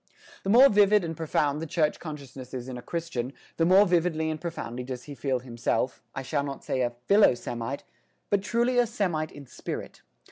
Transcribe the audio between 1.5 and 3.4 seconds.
the church consciousness is in a Christian,